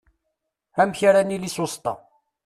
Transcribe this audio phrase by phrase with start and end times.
[0.81, 1.93] Amek ara nili susṭa?